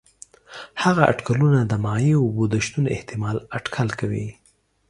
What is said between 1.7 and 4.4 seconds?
مایع اوبو د شتون احتمال اټکل کوي.